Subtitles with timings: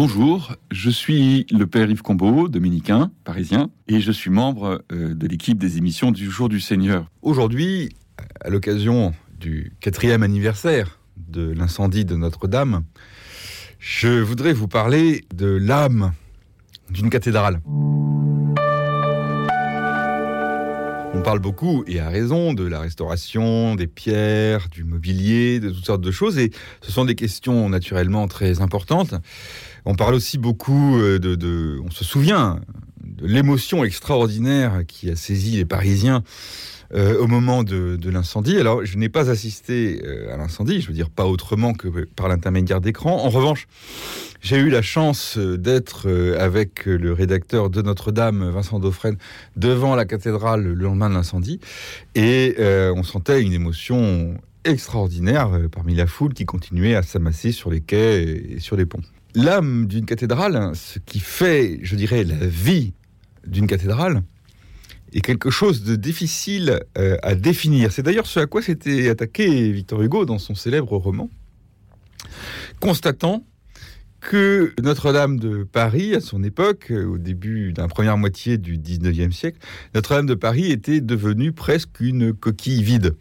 [0.00, 5.26] Bonjour, je suis le père Yves Combeau, dominicain, parisien, et je suis membre euh, de
[5.26, 7.10] l'équipe des émissions du Jour du Seigneur.
[7.20, 7.88] Aujourd'hui,
[8.40, 12.84] à l'occasion du quatrième anniversaire de l'incendie de Notre-Dame,
[13.80, 16.12] je voudrais vous parler de l'âme
[16.90, 17.60] d'une cathédrale.
[21.14, 25.84] On parle beaucoup, et à raison, de la restauration, des pierres, du mobilier, de toutes
[25.84, 26.52] sortes de choses, et
[26.82, 29.14] ce sont des questions naturellement très importantes.
[29.84, 31.80] On parle aussi beaucoup euh, de...
[31.84, 32.60] on se souvient
[33.02, 36.22] de l'émotion extraordinaire qui a saisi les Parisiens
[36.94, 38.56] euh, au moment de, l'incendie.
[38.56, 42.28] Alors, je n'ai pas assisté euh, à l'incendie, je veux dire pas autrement que par
[42.28, 43.24] l'intermédiaire d'écran.
[43.24, 43.66] En revanche,
[44.40, 46.08] j'ai eu la chance d'être
[46.38, 49.16] avec le rédacteur de Notre-Dame, Vincent Dauphren,
[49.56, 51.58] devant la cathédrale le lendemain de l'incendie,
[52.14, 57.80] et on sentait une émotion extraordinaire parmi la foule qui continuait à s'amasser sur les
[57.80, 59.02] quais et sur les ponts.
[59.34, 62.94] L'âme d'une cathédrale, ce qui fait, je dirais, la vie
[63.46, 64.22] d'une cathédrale,
[65.12, 67.92] est quelque chose de difficile euh, à définir.
[67.92, 71.30] C'est d'ailleurs ce à quoi s'était attaqué Victor Hugo dans son célèbre roman,
[72.80, 73.44] constatant
[74.20, 78.76] que Notre-Dame de Paris, à son époque, euh, au début de la première moitié du
[78.78, 79.58] 19e siècle,
[79.94, 83.14] Notre-Dame de Paris était devenue presque une coquille vide.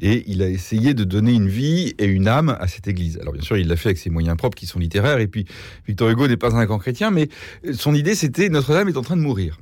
[0.00, 3.18] Et il a essayé de donner une vie et une âme à cette église.
[3.20, 5.18] Alors bien sûr, il l'a fait avec ses moyens propres qui sont littéraires.
[5.18, 5.46] Et puis,
[5.86, 7.28] Victor Hugo n'est pas un grand chrétien, mais
[7.72, 9.58] son idée, c'était Notre-Dame est en train de mourir.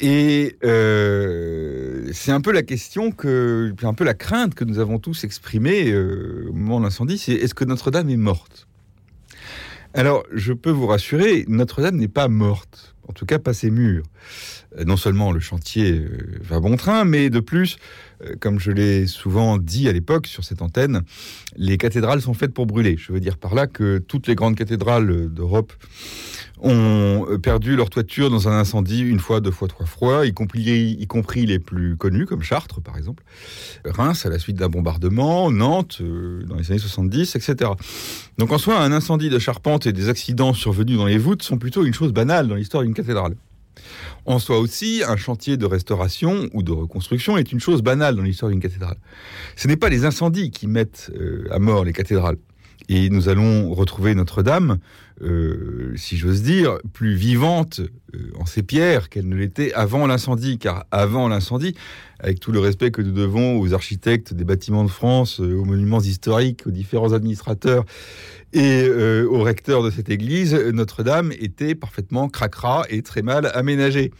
[0.00, 4.98] Et euh, c'est un peu la question que, un peu la crainte que nous avons
[4.98, 8.66] tous exprimée euh, au moment de l'incendie, c'est est-ce que Notre-Dame est morte?
[9.94, 14.04] Alors, je peux vous rassurer, Notre-Dame n'est pas morte, en tout cas pas ses murs.
[14.78, 16.04] Euh, non seulement le chantier
[16.40, 17.76] va bon train, mais de plus,
[18.40, 21.02] comme je l'ai souvent dit à l'époque sur cette antenne,
[21.56, 22.96] les cathédrales sont faites pour brûler.
[22.96, 25.72] Je veux dire par là que toutes les grandes cathédrales d'Europe
[26.60, 30.62] ont perdu leur toiture dans un incendie une fois, deux fois, trois fois, y compris,
[30.62, 33.24] y compris les plus connus, comme Chartres par exemple,
[33.84, 37.70] Reims à la suite d'un bombardement, Nantes euh, dans les années 70, etc.
[38.38, 41.58] Donc en soi, un incendie de charpente et des accidents survenus dans les voûtes sont
[41.58, 43.36] plutôt une chose banale dans l'histoire cathédrale.
[44.24, 48.22] En soi aussi, un chantier de restauration ou de reconstruction est une chose banale dans
[48.22, 48.96] l'histoire d'une cathédrale.
[49.56, 52.36] Ce n'est pas les incendies qui mettent euh, à mort les cathédrales.
[52.88, 54.78] Et nous allons retrouver Notre-Dame,
[55.22, 57.80] euh, si j'ose dire, plus vivante
[58.14, 60.58] euh, en ses pierres qu'elle ne l'était avant l'incendie.
[60.58, 61.74] Car avant l'incendie,
[62.18, 65.64] avec tout le respect que nous devons aux architectes des bâtiments de France, euh, aux
[65.64, 67.84] monuments historiques, aux différents administrateurs
[68.54, 74.12] et au recteur de cette église, Notre-Dame était parfaitement cracra et très mal aménagée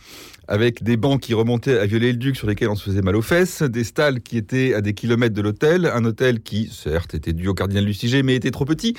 [0.48, 3.62] avec des bancs qui remontaient à Viollet-le-Duc sur lesquels on se faisait mal aux fesses,
[3.62, 7.48] des stalles qui étaient à des kilomètres de l'hôtel, un hôtel qui, certes, était dû
[7.48, 8.94] au cardinal Lustiger, mais était trop petit,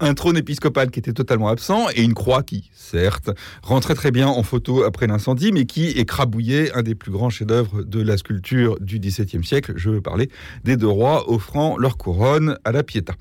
[0.00, 3.30] un trône épiscopal qui était totalement absent, et une croix qui, certes,
[3.62, 7.82] rentrait très bien en photo après l'incendie, mais qui écrabouillait un des plus grands chefs-d'œuvre
[7.82, 10.30] de la sculpture du XVIIe siècle, je veux parler
[10.64, 13.14] des deux rois offrant leur couronne à la Pietà.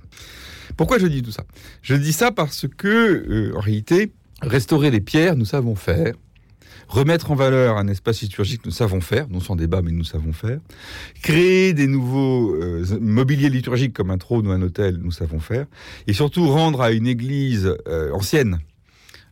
[0.76, 1.44] Pourquoi je dis tout ça?
[1.82, 4.12] Je dis ça parce que, euh, en réalité,
[4.42, 6.14] restaurer les pierres, nous savons faire.
[6.88, 10.32] Remettre en valeur un espace liturgique, nous savons faire, non sans débat, mais nous savons
[10.32, 10.60] faire.
[11.22, 15.66] Créer des nouveaux euh, mobiliers liturgiques comme un trône ou un hôtel, nous savons faire.
[16.08, 18.60] Et surtout rendre à une église euh, ancienne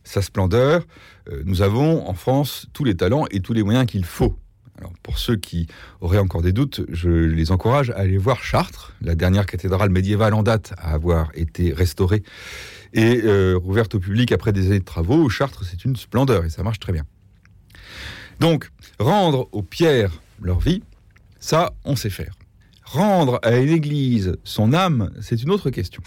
[0.04, 0.82] sa splendeur.
[1.30, 4.36] Euh, nous avons en France tous les talents et tous les moyens qu'il faut.
[4.78, 5.66] Alors, pour ceux qui
[6.02, 10.34] auraient encore des doutes, je les encourage à aller voir Chartres, la dernière cathédrale médiévale
[10.34, 12.22] en date à avoir été restaurée
[12.92, 13.22] et
[13.54, 15.30] rouverte au public après des années de travaux.
[15.30, 17.04] Chartres, c'est une splendeur et ça marche très bien.
[18.40, 20.82] Donc, rendre aux pierres leur vie,
[21.40, 22.34] ça, on sait faire.
[22.84, 26.02] Rendre à une église son âme, c'est une autre question.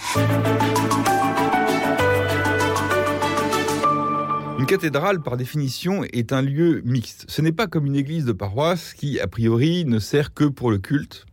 [4.59, 7.25] Une cathédrale, par définition, est un lieu mixte.
[7.27, 10.69] Ce n'est pas comme une église de paroisse qui, a priori, ne sert que pour
[10.69, 11.25] le culte.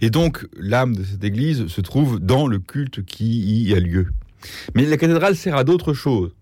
[0.00, 4.08] Et donc, l'âme de cette église se trouve dans le culte qui y a lieu.
[4.74, 6.34] Mais la cathédrale sert à d'autres choses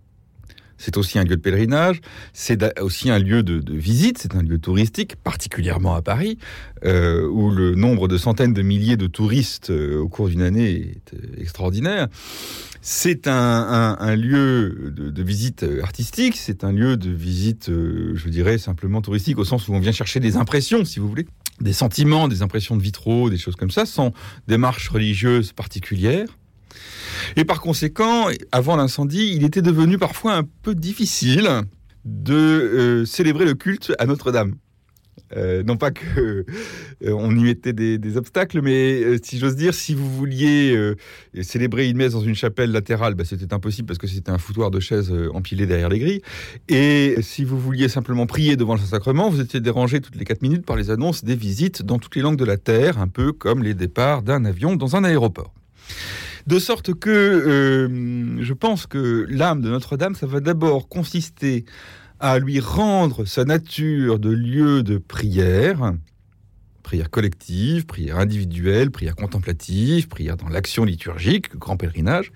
[0.78, 2.00] c'est aussi un lieu de pèlerinage,
[2.32, 6.38] c'est aussi un lieu de, visite, c'est un lieu touristique, particulièrement à Paris,
[6.84, 10.70] euh, où le nombre de centaines de milliers de touristes euh, au cours d'une année
[10.70, 12.08] est euh, extraordinaire.
[12.80, 19.38] C'est un, lieu de, visite artistique, c'est un lieu de visite, je dirais, simplement touristique,
[19.38, 21.26] au sens où on vient chercher des impressions, si vous voulez,
[21.60, 24.12] des sentiments, des impressions de vitraux, des choses comme ça, sans
[24.48, 26.26] démarche religieuse particulière.
[27.36, 31.62] Et par conséquent, avant l'incendie, il était devenu parfois un peu difficile
[32.04, 34.56] de euh, célébrer le culte à Notre-Dame.
[35.36, 36.44] Euh, non pas que euh,
[37.02, 40.78] on y mettait des, obstacles, mais si j'ose dire, si vous vouliez
[41.40, 44.70] célébrer une messe dans une chapelle latérale, bah, c'était impossible parce que c'était un foutoir
[44.70, 46.22] de chaises empilées derrière les grilles.
[46.68, 50.42] Et si vous vouliez simplement prier devant le Saint-Sacrement, vous étiez dérangé toutes les quatre
[50.42, 53.32] minutes par les annonces des visites dans toutes les langues de la terre, un peu
[53.32, 55.54] comme les départs d'un avion dans un aéroport.
[56.46, 57.88] De sorte que
[58.40, 61.64] je pense que l'âme de Notre-Dame, ça va d'abord consister
[62.22, 65.92] à lui rendre sa nature de lieu de prière,
[66.82, 72.30] prière collective, prière individuelle, prière contemplative, prière dans l'action liturgique, grand pèlerinage,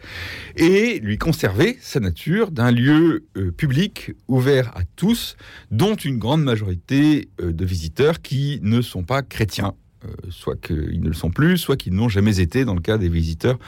[0.56, 5.36] et lui conserver sa nature d'un lieu euh, public ouvert à tous,
[5.70, 9.74] dont une grande majorité euh, de visiteurs qui ne sont pas chrétiens.
[10.04, 12.98] Euh, soit qu'ils ne le sont plus, soit qu'ils n'ont jamais été dans le cas
[12.98, 13.58] des visiteurs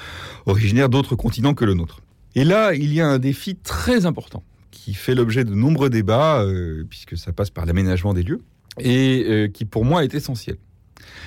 [0.45, 2.03] originaires d'autres continents que le nôtre.
[2.35, 6.43] Et là, il y a un défi très important qui fait l'objet de nombreux débats,
[6.43, 8.43] euh, puisque ça passe par l'aménagement des lieux,
[8.79, 10.57] et euh, qui pour moi est essentiel.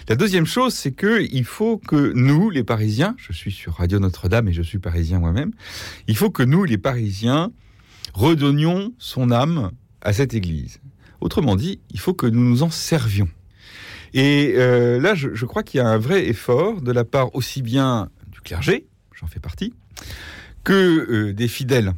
[0.07, 4.49] La deuxième chose, c'est qu'il faut que nous, les Parisiens, je suis sur Radio Notre-Dame
[4.49, 5.51] et je suis parisien moi-même,
[6.07, 7.51] il faut que nous, les Parisiens,
[8.13, 9.71] redonnions son âme
[10.01, 10.79] à cette Église.
[11.21, 13.29] Autrement dit, il faut que nous nous en servions.
[14.13, 17.33] Et euh, là, je, je crois qu'il y a un vrai effort de la part
[17.35, 19.73] aussi bien du clergé, j'en fais partie,
[20.63, 21.93] que des fidèles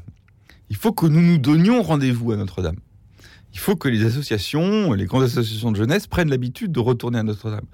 [0.74, 2.78] il faut que nous nous donnions rendez-vous à Notre-Dame.
[3.54, 7.24] Il faut que les associations, les grandes associations de jeunesse prennent l'habitude de retourner à
[7.24, 7.66] Notre-Dame.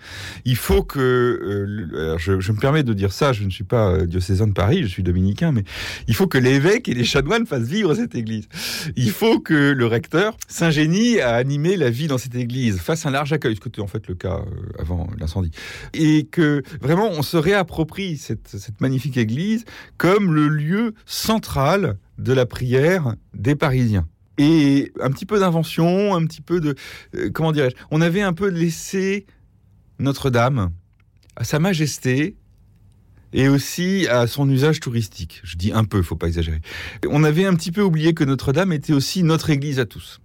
[0.44, 4.06] Il faut que, euh, je, me permets de dire ça, je ne suis pas euh,
[4.06, 5.64] diocésain de Paris, je suis dominicain, mais
[6.08, 8.50] il faut que l'évêque et les chanoines fassent vivre cette église.
[8.98, 13.12] Il faut que le recteur s'ingénie à animer la vie dans cette église, fasse un
[13.12, 15.52] large accueil, ce qui était en fait le cas euh, avant l'incendie.
[15.94, 19.64] Et que vraiment on se réapproprie cette magnifique église
[19.98, 24.06] comme le lieu central de la prière des Parisiens.
[24.39, 26.74] Et un petit peu d'invention, un petit peu de...
[27.13, 29.25] Euh, comment dirais-je On avait un peu laissé
[30.00, 30.71] Notre-Dame
[31.36, 32.38] à sa majesté
[33.33, 35.41] et aussi à son usage touristique.
[35.44, 36.62] Je dis un peu, faut pas exagérer.
[37.09, 40.21] On avait un petit peu oublié que Notre-Dame était aussi notre église à tous.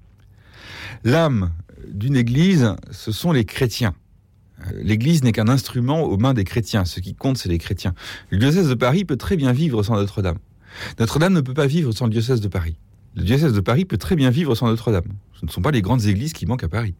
[1.03, 1.51] L'âme
[1.89, 3.97] d'une église, ce sont les chrétiens.
[4.61, 6.85] Euh, l'église n'est qu'un instrument aux mains des chrétiens.
[6.85, 7.95] Ce qui compte, c'est les chrétiens.
[8.31, 10.39] Le diocèse de Paris peut très bien vivre sans Notre-Dame.
[11.01, 12.77] Notre-Dame ne peut pas vivre sans le diocèse de Paris.
[13.17, 15.13] Le diocèse de Paris peut très bien vivre sans Notre-Dame.
[15.39, 16.95] Ce ne sont pas les grandes églises qui manquent à Paris.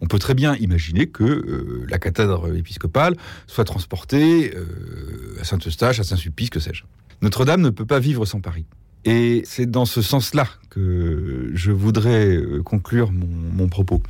[0.00, 3.16] On peut très bien imaginer que euh, la cathédrale épiscopale
[3.46, 6.84] soit transportée euh, à Saint-Eustache, à Saint-Sulpice, que sais-je.
[7.20, 8.66] Notre-Dame ne peut pas vivre sans Paris.
[9.04, 14.02] Et c'est dans ce sens-là que je voudrais euh, conclure mon, mon, propos.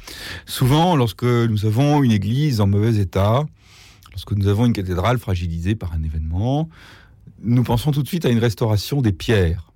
[0.46, 3.44] Souvent, lorsque nous avons une église en mauvais état,
[4.12, 6.68] lorsque nous avons une cathédrale fragilisée par un événement,
[7.42, 9.71] nous pensons tout de suite à une restauration des pierres,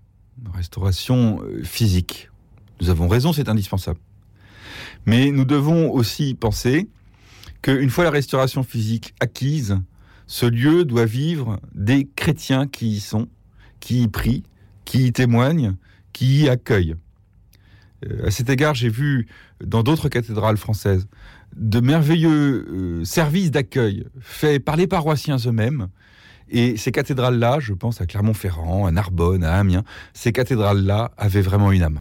[0.54, 2.30] restauration euh, physique.
[2.80, 3.98] Nous avons raison, c'est indispensable.
[5.06, 6.88] Mais nous devons aussi penser
[7.62, 9.78] qu'une fois la restauration physique acquise,
[10.26, 13.28] ce lieu doit vivre des chrétiens qui y sont,
[13.80, 14.42] qui y prient,
[14.84, 15.76] qui y témoignent,
[16.12, 16.96] qui y accueillent.
[18.06, 19.28] Euh, à cet égard, j'ai vu
[19.64, 21.06] dans d'autres cathédrales françaises
[21.54, 25.88] de merveilleux euh, services d'accueil faits par les paroissiens eux-mêmes
[26.48, 29.84] et ces cathédrales-là, je pense à Clermont-Ferrand, à Narbonne, à Amiens,
[30.14, 31.94] ces cathédrales-là avaient vraiment une âme.